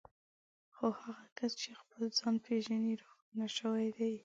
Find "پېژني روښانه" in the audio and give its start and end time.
2.45-3.47